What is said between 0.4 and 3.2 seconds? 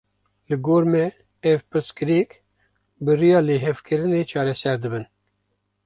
Li gor me ew pirsgirêk, bi